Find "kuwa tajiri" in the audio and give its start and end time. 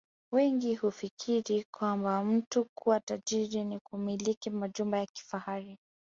2.75-3.63